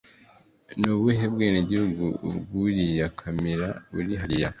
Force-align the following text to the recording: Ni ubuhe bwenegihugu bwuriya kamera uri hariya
Ni 0.79 0.87
ubuhe 0.95 1.25
bwenegihugu 1.33 2.03
bwuriya 2.43 3.07
kamera 3.19 3.67
uri 3.99 4.13
hariya 4.21 4.47